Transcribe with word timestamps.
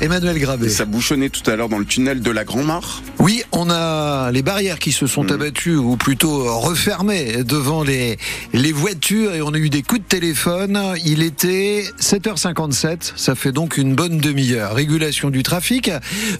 Emmanuel 0.00 0.38
Grabé. 0.38 0.68
Ça 0.68 0.84
bouchonnait 0.84 1.28
tout 1.30 1.48
à 1.50 1.56
l'heure 1.56 1.68
dans 1.68 1.78
le 1.78 1.84
tunnel 1.84 2.20
de 2.20 2.30
la 2.30 2.44
Grand-Mare 2.44 3.02
Oui, 3.18 3.42
on 3.52 3.70
a 3.70 4.30
les 4.30 4.42
barrières 4.42 4.78
qui 4.78 4.92
se 4.92 5.06
sont 5.06 5.24
Mhm. 5.24 5.32
abattues, 5.32 5.76
ou 5.76 5.96
plutôt 5.96 6.44
refermées, 6.60 7.42
devant 7.44 7.82
les, 7.82 8.18
les 8.52 8.72
voitures 8.72 9.34
et 9.34 9.42
on 9.42 9.52
a 9.54 9.58
eu 9.58 9.70
des 9.70 9.82
coups 9.82 10.02
de 10.02 10.06
téléphone. 10.06 10.80
Il 11.04 11.22
était 11.22 11.84
7h57, 11.98 13.12
ça 13.16 13.34
fait 13.34 13.52
donc 13.52 13.76
une 13.78 13.94
bonne 13.94 14.18
demi-heure. 14.18 14.74
Régulation 14.74 15.30
du 15.30 15.42
trafic. 15.42 15.90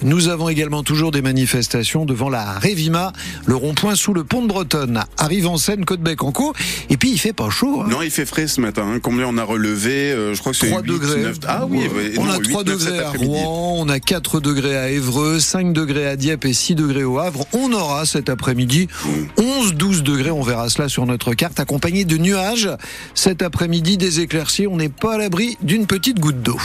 Nous 0.02 0.28
avons 0.28 0.48
également 0.48 0.82
toujours 0.82 1.10
des 1.10 1.22
manifestations 1.22 2.04
devant 2.04 2.28
la 2.28 2.52
Révima, 2.52 3.12
le 3.46 3.54
rond-point 3.56 3.94
sous 3.94 4.12
le 4.14 4.24
pont 4.24 4.42
de 4.42 4.48
Bretonne. 4.48 5.04
Arrive 5.18 5.46
en 5.48 5.56
scène 5.56 5.84
Côte-Bec-en-Caux. 5.84 6.54
Et 6.90 6.96
puis 6.96 7.10
il 7.10 7.18
fait 7.18 7.32
pas 7.32 7.50
chaud. 7.50 7.82
hein. 7.82 7.88
Non, 7.88 8.02
il 8.02 8.10
fait 8.10 8.26
frais 8.26 8.46
ce 8.46 8.60
matin. 8.60 8.84
hein. 8.86 8.98
Combien 9.02 9.26
on 9.26 9.38
a 9.38 9.44
relevé 9.44 10.12
Euh, 10.12 10.34
Je 10.34 10.40
crois 10.40 10.52
que 10.52 10.58
c'est 10.58 10.68
3 10.68 10.82
8, 10.82 10.88
degrés. 10.88 11.22
9. 11.22 11.36
Ah 11.46 11.66
oui, 11.68 11.80
on 12.18 12.24
non, 12.24 12.32
a 12.32 12.38
8, 12.38 12.48
3 12.50 12.64
9 12.64 12.78
cet 12.78 12.88
degrés 12.92 13.04
Rouen, 13.10 13.74
on 13.78 13.88
a 13.88 14.00
4 14.00 14.40
degrés 14.40 14.76
à 14.76 14.90
Évreux, 14.90 15.40
5 15.40 15.72
degrés 15.72 16.06
à 16.06 16.16
Dieppe 16.16 16.44
et 16.44 16.52
6 16.52 16.74
degrés 16.74 17.04
au 17.04 17.18
Havre. 17.18 17.46
On 17.52 17.72
aura 17.72 18.06
cet 18.06 18.28
après-midi 18.28 18.88
11-12 19.36 20.02
degrés, 20.02 20.30
on 20.30 20.42
verra 20.42 20.68
cela 20.68 20.88
sur 20.88 21.06
notre 21.06 21.34
carte, 21.34 21.60
accompagné 21.60 22.04
de 22.04 22.16
nuages. 22.16 22.70
Cet 23.14 23.42
après-midi, 23.42 23.96
des 23.96 24.20
éclaircies, 24.20 24.66
on 24.66 24.76
n'est 24.76 24.88
pas 24.88 25.14
à 25.14 25.18
l'abri 25.18 25.56
d'une 25.62 25.86
petite 25.86 26.18
goutte 26.18 26.42
d'eau. 26.42 26.60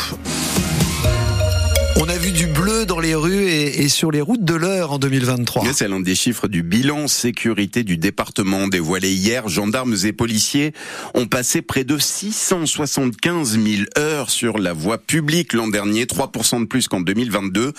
On 1.97 2.07
a 2.07 2.17
vu 2.17 2.31
du 2.31 2.47
bleu 2.47 2.85
dans 2.85 2.99
les 2.99 3.13
rues 3.13 3.43
et, 3.43 3.81
et 3.81 3.89
sur 3.89 4.11
les 4.11 4.21
routes 4.21 4.43
de 4.43 4.55
l'heure 4.55 4.93
en 4.93 4.99
2023. 4.99 5.63
Mais 5.63 5.73
C'est 5.73 5.87
l'un 5.87 5.99
des 5.99 6.15
chiffres 6.15 6.47
du 6.47 6.63
bilan 6.63 7.07
sécurité 7.07 7.83
du 7.83 7.97
département 7.97 8.67
dévoilé 8.67 9.11
hier. 9.11 9.47
Gendarmes 9.49 9.95
et 10.05 10.13
policiers 10.13 10.73
ont 11.13 11.27
passé 11.27 11.61
près 11.61 11.83
de 11.83 11.97
675 11.97 13.59
000 13.59 13.83
heures 13.97 14.29
sur 14.29 14.57
la 14.57 14.73
voie 14.73 14.97
publique 14.97 15.53
l'an 15.53 15.67
dernier, 15.67 16.05
3% 16.05 16.61
de 16.61 16.65
plus 16.65 16.87
qu'en 16.87 17.01
2022. 17.01 17.73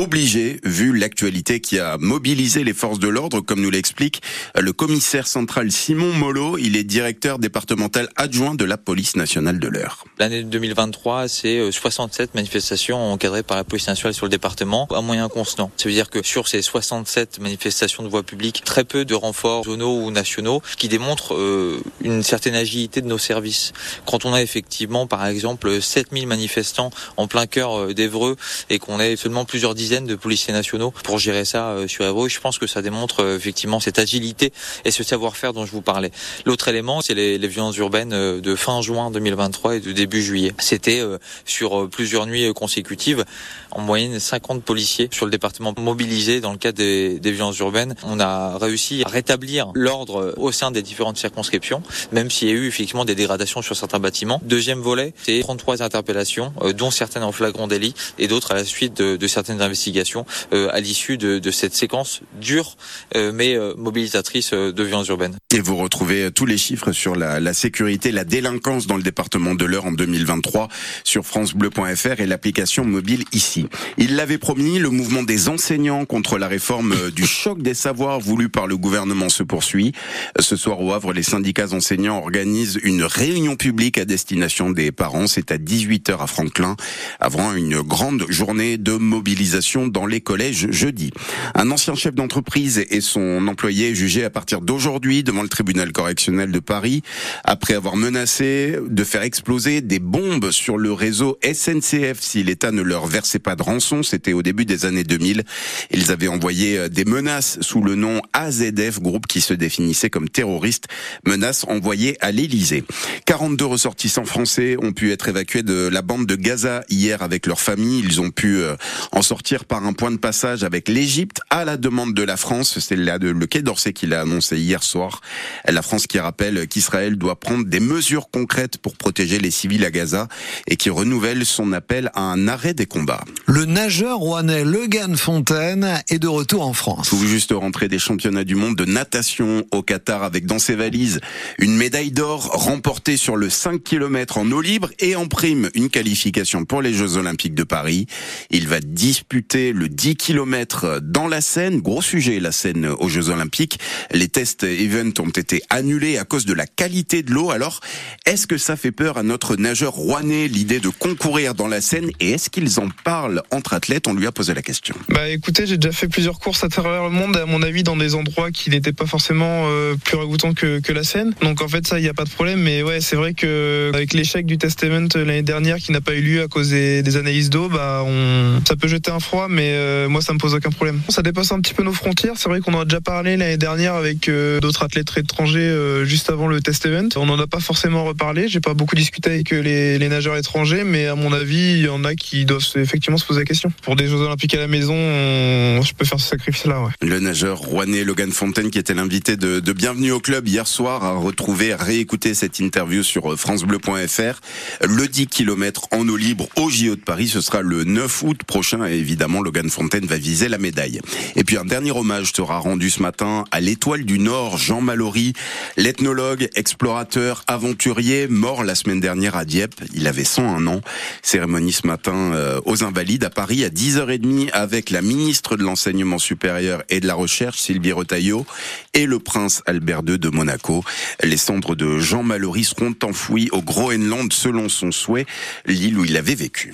Obligé, 0.00 0.60
vu 0.64 0.96
l'actualité 0.96 1.60
qui 1.60 1.78
a 1.78 1.96
mobilisé 1.98 2.64
les 2.64 2.74
forces 2.74 2.98
de 2.98 3.08
l'ordre, 3.08 3.40
comme 3.40 3.60
nous 3.60 3.70
l'explique 3.70 4.22
le 4.58 4.72
commissaire 4.72 5.26
central 5.26 5.72
Simon 5.72 6.12
Mollo. 6.12 6.58
Il 6.58 6.76
est 6.76 6.84
directeur 6.84 7.38
départemental 7.38 8.08
adjoint 8.16 8.54
de 8.54 8.64
la 8.64 8.76
police 8.76 9.16
nationale 9.16 9.58
de 9.58 9.68
l'Eure. 9.68 10.04
L'année 10.18 10.42
2023, 10.44 11.28
c'est 11.28 11.58
euh, 11.58 11.72
67 11.72 12.34
manifestations 12.34 13.12
encadrées 13.12 13.42
par 13.42 13.53
la 13.56 13.64
police 13.64 13.86
nationale 13.86 14.14
sur 14.14 14.26
le 14.26 14.30
département 14.30 14.86
à 14.94 15.00
moyen 15.00 15.28
constant. 15.28 15.70
Ça 15.76 15.88
veut 15.88 15.94
dire 15.94 16.10
que 16.10 16.22
sur 16.22 16.48
ces 16.48 16.62
67 16.62 17.40
manifestations 17.40 18.02
de 18.02 18.08
voie 18.08 18.22
publique, 18.22 18.62
très 18.64 18.84
peu 18.84 19.04
de 19.04 19.14
renforts 19.14 19.64
zonaux 19.64 19.98
ou 19.98 20.10
nationaux 20.10 20.62
qui 20.78 20.88
démontrent 20.88 21.34
euh, 21.34 21.82
une 22.00 22.22
certaine 22.22 22.54
agilité 22.54 23.00
de 23.00 23.06
nos 23.06 23.18
services. 23.18 23.72
Quand 24.06 24.24
on 24.24 24.34
a 24.34 24.42
effectivement, 24.42 25.06
par 25.06 25.26
exemple, 25.26 25.80
7000 25.80 26.26
manifestants 26.26 26.90
en 27.16 27.26
plein 27.26 27.46
cœur 27.46 27.78
euh, 27.78 27.94
d'Evreux 27.94 28.36
et 28.70 28.78
qu'on 28.78 29.00
ait 29.00 29.16
seulement 29.16 29.44
plusieurs 29.44 29.74
dizaines 29.74 30.06
de 30.06 30.14
policiers 30.14 30.52
nationaux 30.52 30.92
pour 31.02 31.18
gérer 31.18 31.44
ça 31.44 31.70
euh, 31.70 31.88
sur 31.88 32.04
Evreux, 32.04 32.28
je 32.28 32.40
pense 32.40 32.58
que 32.58 32.66
ça 32.66 32.82
démontre 32.82 33.20
euh, 33.20 33.36
effectivement 33.36 33.80
cette 33.80 33.98
agilité 33.98 34.52
et 34.84 34.90
ce 34.90 35.02
savoir-faire 35.02 35.52
dont 35.52 35.66
je 35.66 35.72
vous 35.72 35.82
parlais. 35.82 36.10
L'autre 36.46 36.68
élément, 36.68 37.00
c'est 37.00 37.14
les, 37.14 37.38
les 37.38 37.48
violences 37.48 37.76
urbaines 37.76 38.40
de 38.40 38.56
fin 38.56 38.80
juin 38.82 39.10
2023 39.10 39.76
et 39.76 39.80
de 39.80 39.92
début 39.92 40.22
juillet. 40.22 40.52
C'était 40.58 41.00
euh, 41.00 41.18
sur 41.44 41.88
plusieurs 41.88 42.26
nuits 42.26 42.52
consécutives, 42.54 43.24
en 43.70 43.80
moyenne 43.80 44.18
50 44.18 44.62
policiers 44.62 45.08
sur 45.12 45.26
le 45.26 45.30
département 45.30 45.74
mobilisés 45.78 46.40
dans 46.40 46.52
le 46.52 46.58
cadre 46.58 46.78
des, 46.78 47.18
des 47.18 47.32
violences 47.32 47.58
urbaines. 47.58 47.94
On 48.04 48.20
a 48.20 48.58
réussi 48.58 49.02
à 49.04 49.08
rétablir 49.08 49.70
l'ordre 49.74 50.34
au 50.36 50.52
sein 50.52 50.70
des 50.70 50.82
différentes 50.82 51.18
circonscriptions, 51.18 51.82
même 52.12 52.30
s'il 52.30 52.48
y 52.48 52.50
a 52.50 52.54
eu 52.54 52.66
effectivement 52.66 53.04
des 53.04 53.14
dégradations 53.14 53.62
sur 53.62 53.76
certains 53.76 53.98
bâtiments. 53.98 54.40
Deuxième 54.44 54.80
volet, 54.80 55.14
c'est 55.22 55.40
33 55.40 55.82
interpellations, 55.82 56.52
euh, 56.62 56.72
dont 56.72 56.90
certaines 56.90 57.22
en 57.22 57.32
flagrant 57.32 57.66
délit 57.66 57.94
et 58.18 58.28
d'autres 58.28 58.52
à 58.52 58.54
la 58.54 58.64
suite 58.64 58.96
de, 58.96 59.16
de 59.16 59.26
certaines 59.26 59.62
investigations 59.62 60.26
euh, 60.52 60.68
à 60.72 60.80
l'issue 60.80 61.18
de, 61.18 61.38
de 61.38 61.50
cette 61.50 61.74
séquence 61.74 62.20
dure 62.40 62.76
euh, 63.16 63.32
mais 63.32 63.54
euh, 63.54 63.74
mobilisatrice 63.76 64.52
euh, 64.52 64.72
de 64.72 64.82
violences 64.82 65.08
urbaines. 65.08 65.36
Et 65.52 65.60
vous 65.60 65.76
retrouvez 65.76 66.30
tous 66.32 66.46
les 66.46 66.58
chiffres 66.58 66.92
sur 66.92 67.14
la, 67.14 67.40
la 67.40 67.54
sécurité, 67.54 68.10
la 68.10 68.24
délinquance 68.24 68.86
dans 68.86 68.96
le 68.96 69.02
département 69.02 69.54
de 69.54 69.64
l'Eure 69.64 69.86
en 69.86 69.92
2023 69.92 70.68
sur 71.04 71.24
francebleu.fr 71.24 72.20
et 72.20 72.26
l'application 72.26 72.84
mobile 72.84 73.24
ici. 73.34 73.66
Il 73.98 74.16
l'avait 74.16 74.38
promis, 74.38 74.78
le 74.78 74.90
mouvement 74.90 75.22
des 75.22 75.48
enseignants 75.48 76.04
contre 76.04 76.38
la 76.38 76.48
réforme 76.48 76.92
euh, 76.92 77.10
du 77.10 77.26
choc 77.26 77.62
des 77.62 77.74
savoirs 77.74 78.20
voulu 78.20 78.48
par 78.48 78.66
le 78.66 78.76
gouvernement 78.76 79.28
se 79.28 79.42
poursuit. 79.42 79.92
Ce 80.38 80.56
soir 80.56 80.80
au 80.80 80.92
Havre, 80.92 81.12
les 81.12 81.22
syndicats 81.22 81.72
enseignants 81.72 82.18
organisent 82.18 82.78
une 82.82 83.02
réunion 83.02 83.56
publique 83.56 83.98
à 83.98 84.04
destination 84.04 84.70
des 84.70 84.92
parents. 84.92 85.26
C'est 85.26 85.50
à 85.50 85.58
18h 85.58 86.22
à 86.22 86.26
Franklin, 86.26 86.76
avant 87.20 87.54
une 87.54 87.80
grande 87.80 88.24
journée 88.28 88.78
de 88.78 88.92
mobilisation 88.92 89.86
dans 89.86 90.06
les 90.06 90.20
collèges 90.20 90.70
jeudi. 90.70 91.10
Un 91.54 91.70
ancien 91.70 91.94
chef 91.94 92.14
d'entreprise 92.14 92.84
et 92.90 93.00
son 93.00 93.46
employé 93.48 93.94
jugé 93.94 94.24
à 94.24 94.30
partir 94.30 94.60
d'aujourd'hui 94.60 95.22
devant 95.22 95.42
le 95.42 95.48
tribunal 95.48 95.92
correctionnel 95.92 96.50
de 96.50 96.58
Paris 96.58 97.02
après 97.44 97.74
avoir 97.74 97.96
menacé 97.96 98.78
de 98.86 99.04
faire 99.04 99.22
exploser 99.22 99.80
des 99.80 99.98
bombes 99.98 100.50
sur 100.50 100.78
le 100.78 100.92
réseau 100.92 101.38
SNCF 101.42 102.20
si 102.20 102.42
l'État 102.42 102.70
ne 102.70 102.82
leur 102.82 103.06
versait 103.24 103.38
pas 103.38 103.56
de 103.56 103.62
rançon. 103.62 104.02
C'était 104.02 104.34
au 104.34 104.42
début 104.42 104.66
des 104.66 104.84
années 104.84 105.02
2000. 105.02 105.44
Ils 105.90 106.12
avaient 106.12 106.28
envoyé 106.28 106.76
euh, 106.76 106.88
des 106.90 107.06
menaces 107.06 107.58
sous 107.62 107.80
le 107.80 107.94
nom 107.94 108.20
AZF, 108.34 109.00
groupe 109.00 109.26
qui 109.26 109.40
se 109.40 109.54
définissait 109.54 110.10
comme 110.10 110.28
terroriste, 110.28 110.88
menaces 111.26 111.64
envoyées 111.66 112.18
à 112.20 112.32
l'Élysée. 112.32 112.84
42 113.24 113.64
ressortissants 113.64 114.26
français 114.26 114.76
ont 114.82 114.92
pu 114.92 115.10
être 115.10 115.26
évacués 115.26 115.62
de 115.62 115.88
la 115.90 116.02
bande 116.02 116.26
de 116.26 116.36
Gaza 116.36 116.84
hier 116.90 117.22
avec 117.22 117.46
leur 117.46 117.60
famille. 117.60 118.02
Ils 118.04 118.20
ont 118.20 118.30
pu 118.30 118.58
euh, 118.58 118.76
en 119.12 119.22
sortir 119.22 119.64
par 119.64 119.86
un 119.86 119.94
point 119.94 120.10
de 120.10 120.18
passage 120.18 120.62
avec 120.62 120.90
l'Égypte 120.90 121.40
à 121.48 121.64
la 121.64 121.78
demande 121.78 122.12
de 122.12 122.22
la 122.22 122.36
France. 122.36 122.78
C'est 122.78 122.96
le 122.96 123.46
Quai 123.46 123.62
d'Orsay 123.62 123.94
qui 123.94 124.06
l'a 124.06 124.20
annoncé 124.20 124.58
hier 124.58 124.82
soir. 124.82 125.22
La 125.66 125.80
France 125.80 126.06
qui 126.06 126.18
rappelle 126.18 126.68
qu'Israël 126.68 127.16
doit 127.16 127.40
prendre 127.40 127.64
des 127.64 127.80
mesures 127.80 128.28
concrètes 128.30 128.76
pour 128.76 128.98
protéger 128.98 129.38
les 129.38 129.50
civils 129.50 129.86
à 129.86 129.90
Gaza 129.90 130.28
et 130.66 130.76
qui 130.76 130.90
renouvelle 130.90 131.46
son 131.46 131.72
appel 131.72 132.10
à 132.12 132.20
un 132.20 132.48
arrêt 132.48 132.74
des 132.74 132.84
combats. 132.84 133.13
Le 133.46 133.64
nageur 133.64 134.18
rouennais 134.18 134.64
Logan 134.64 135.16
Fontaine 135.16 136.02
est 136.08 136.18
de 136.18 136.28
retour 136.28 136.66
en 136.66 136.72
France. 136.72 137.08
Tout 137.10 137.26
juste 137.26 137.52
rentré 137.52 137.88
des 137.88 137.98
championnats 137.98 138.44
du 138.44 138.54
monde 138.54 138.76
de 138.76 138.84
natation 138.84 139.64
au 139.70 139.82
Qatar 139.82 140.22
avec 140.22 140.46
dans 140.46 140.58
ses 140.58 140.74
valises 140.74 141.20
une 141.58 141.76
médaille 141.76 142.10
d'or 142.10 142.50
remportée 142.52 143.16
sur 143.16 143.36
le 143.36 143.50
5 143.50 143.82
km 143.82 144.38
en 144.38 144.50
eau 144.50 144.60
libre 144.60 144.90
et 144.98 145.16
en 145.16 145.26
prime 145.26 145.70
une 145.74 145.90
qualification 145.90 146.64
pour 146.64 146.82
les 146.82 146.94
Jeux 146.94 147.16
Olympiques 147.16 147.54
de 147.54 147.64
Paris. 147.64 148.06
Il 148.50 148.68
va 148.68 148.80
disputer 148.80 149.72
le 149.72 149.88
10 149.88 150.16
km 150.16 151.00
dans 151.02 151.28
la 151.28 151.40
Seine. 151.40 151.80
Gros 151.80 152.02
sujet 152.02 152.40
la 152.40 152.52
Seine 152.52 152.86
aux 152.86 153.08
Jeux 153.08 153.28
Olympiques. 153.28 153.78
Les 154.12 154.28
tests 154.28 154.64
event 154.64 155.12
ont 155.18 155.30
été 155.30 155.62
annulés 155.70 156.18
à 156.18 156.24
cause 156.24 156.46
de 156.46 156.54
la 156.54 156.66
qualité 156.66 157.22
de 157.22 157.32
l'eau. 157.32 157.50
Alors, 157.50 157.80
est-ce 158.26 158.46
que 158.46 158.58
ça 158.58 158.76
fait 158.76 158.92
peur 158.92 159.18
à 159.18 159.22
notre 159.22 159.56
nageur 159.56 159.92
rouennais 159.92 160.48
l'idée 160.48 160.80
de 160.80 160.88
concourir 160.88 161.54
dans 161.54 161.68
la 161.68 161.80
Seine 161.80 162.10
et 162.20 162.32
est-ce 162.32 162.50
qu'ils 162.50 162.80
en 162.80 162.88
parlent 163.04 163.42
entre 163.50 163.74
athlètes 163.74 164.08
On 164.08 164.14
lui 164.14 164.26
a 164.26 164.32
posé 164.32 164.54
la 164.54 164.62
question. 164.62 164.94
Bah 165.08 165.28
écoutez, 165.28 165.66
j'ai 165.66 165.76
déjà 165.78 165.92
fait 165.92 166.08
plusieurs 166.08 166.38
courses 166.40 166.64
à 166.64 166.68
travers 166.68 167.04
le 167.04 167.10
monde, 167.10 167.36
à 167.36 167.46
mon 167.46 167.62
avis, 167.62 167.82
dans 167.82 167.96
des 167.96 168.14
endroits 168.14 168.50
qui 168.50 168.70
n'étaient 168.70 168.92
pas 168.92 169.06
forcément 169.06 169.66
euh, 169.68 169.94
plus 170.02 170.16
ragoûtants 170.16 170.54
que, 170.54 170.80
que 170.80 170.92
la 170.92 171.04
Seine. 171.04 171.34
Donc 171.42 171.60
en 171.62 171.68
fait, 171.68 171.86
ça, 171.86 171.98
il 171.98 172.02
n'y 172.02 172.08
a 172.08 172.14
pas 172.14 172.24
de 172.24 172.30
problème. 172.30 172.60
Mais 172.60 172.82
ouais, 172.82 173.00
c'est 173.00 173.16
vrai 173.16 173.34
que 173.34 173.90
avec 173.94 174.14
l'échec 174.14 174.46
du 174.46 174.58
test 174.58 174.82
event 174.82 175.06
l'année 175.14 175.42
dernière 175.42 175.76
qui 175.76 175.92
n'a 175.92 176.00
pas 176.00 176.14
eu 176.14 176.22
lieu 176.22 176.42
à 176.42 176.48
cause 176.48 176.70
des, 176.70 177.02
des 177.02 177.16
analyses 177.16 177.50
d'eau, 177.50 177.68
bah 177.68 178.02
on, 178.06 178.60
ça 178.66 178.76
peut 178.76 178.88
jeter 178.88 179.10
un 179.10 179.20
froid, 179.20 179.48
mais 179.48 179.72
euh, 179.74 180.08
moi, 180.08 180.22
ça 180.22 180.32
me 180.32 180.38
pose 180.38 180.54
aucun 180.54 180.70
problème. 180.70 181.00
Ça 181.10 181.22
dépasse 181.22 181.52
un 181.52 181.60
petit 181.60 181.74
peu 181.74 181.82
nos 181.82 181.92
frontières. 181.92 182.34
C'est 182.36 182.48
vrai 182.48 182.60
qu'on 182.60 182.74
en 182.74 182.80
a 182.80 182.84
déjà 182.84 183.00
parlé 183.00 183.36
l'année 183.36 183.58
dernière 183.58 183.94
avec 183.94 184.28
euh, 184.28 184.60
d'autres 184.60 184.82
athlètes 184.82 185.12
étrangers 185.16 185.60
euh, 185.60 186.04
juste 186.04 186.30
avant 186.30 186.46
le 186.48 186.60
test 186.60 186.86
event. 186.86 187.08
On 187.16 187.26
n'en 187.26 187.38
a 187.38 187.46
pas 187.46 187.60
forcément 187.60 188.04
reparlé. 188.04 188.48
J'ai 188.48 188.60
pas 188.60 188.74
beaucoup 188.74 188.96
discuté 188.96 189.30
avec 189.30 189.52
euh, 189.52 189.60
les, 189.60 189.98
les 189.98 190.08
nageurs 190.08 190.36
étrangers, 190.36 190.84
mais 190.84 191.06
à 191.06 191.14
mon 191.14 191.32
avis, 191.32 191.72
il 191.74 191.82
y 191.84 191.88
en 191.88 192.04
a 192.04 192.14
qui 192.14 192.44
doivent 192.44 192.60
se- 192.62 192.84
effectivement 192.94 193.18
se 193.18 193.26
poser 193.26 193.40
la 193.40 193.44
question. 193.44 193.72
Pour 193.82 193.96
des 193.96 194.06
Jeux 194.06 194.18
Olympiques 194.20 194.54
à 194.54 194.58
la 194.58 194.68
maison, 194.68 194.94
on- 194.94 195.82
je 195.82 195.92
peux 195.94 196.04
faire 196.04 196.20
ce 196.20 196.28
sacrifice-là. 196.28 196.80
Le 197.02 197.18
nageur 197.18 197.58
rouennais 197.58 198.04
Logan 198.04 198.30
Fontaine, 198.30 198.70
qui 198.70 198.78
était 198.78 198.94
l'invité 198.94 199.36
de, 199.36 199.60
Bienvenue 199.74 200.12
au 200.12 200.20
club 200.20 200.46
hier 200.46 200.68
soir, 200.68 201.02
a 201.02 201.14
retrouvé, 201.14 201.72
a 201.72 201.76
réécouté 201.76 202.32
cette 202.34 202.60
interview 202.60 203.02
sur 203.02 203.32
euh, 203.32 203.36
francebleu.fr. 203.36 204.40
Le 204.86 205.08
10 205.08 205.26
km 205.26 205.88
en 205.90 206.08
eau 206.08 206.16
libre 206.16 206.48
au 206.56 206.70
JO 206.70 206.94
de 206.94 207.00
Paris, 207.00 207.26
ce 207.26 207.40
sera 207.40 207.60
le 207.62 207.82
9 207.82 208.22
août 208.22 208.42
prochain 208.46 208.86
et 208.86 208.92
évidemment 208.94 209.42
Logan 209.42 209.68
Fontaine 209.68 210.06
va 210.06 210.16
viser 210.16 210.48
la 210.48 210.58
médaille. 210.58 211.00
Et 211.34 211.42
puis 211.42 211.56
un 211.58 211.64
dernier 211.64 211.90
hommage 211.90 212.32
sera 212.32 212.58
rendu 212.58 212.88
ce 212.90 213.02
matin 213.02 213.44
à 213.50 213.58
l'étoile 213.60 214.04
du 214.04 214.20
Nord, 214.20 214.58
Jean 214.58 214.80
Mallory, 214.80 215.32
l'ethnologue, 215.76 216.48
explorateur, 216.54 217.42
aventurier, 217.48 218.28
mort 218.28 218.62
la 218.62 218.76
semaine 218.76 219.00
dernière 219.00 219.34
à 219.36 219.44
Dieppe. 219.44 219.74
Il 219.94 220.06
avait 220.06 220.22
101 220.24 220.64
ans. 220.68 220.80
Cérémonie 221.22 221.72
ce 221.72 221.86
matin 221.88 222.14
euh, 222.32 222.60
aux 222.64 222.83
Invalides 222.84 223.24
à 223.24 223.30
Paris 223.30 223.64
à 223.64 223.68
10h30 223.68 224.50
avec 224.52 224.90
la 224.90 225.02
ministre 225.02 225.56
de 225.56 225.62
l'enseignement 225.62 226.18
supérieur 226.18 226.82
et 226.88 227.00
de 227.00 227.06
la 227.06 227.14
recherche, 227.14 227.58
Sylvie 227.58 227.92
Retailleau, 227.92 228.46
et 228.92 229.06
le 229.06 229.18
prince 229.18 229.62
Albert 229.66 230.02
II 230.06 230.18
de 230.18 230.28
Monaco. 230.28 230.84
Les 231.22 231.36
cendres 231.36 231.74
de 231.74 231.98
Jean 231.98 232.22
Mallory 232.22 232.64
seront 232.64 232.94
enfouies 233.02 233.48
au 233.52 233.62
Groenland 233.62 234.32
selon 234.32 234.68
son 234.68 234.92
souhait, 234.92 235.26
l'île 235.66 235.98
où 235.98 236.04
il 236.04 236.16
avait 236.16 236.34
vécu. 236.34 236.72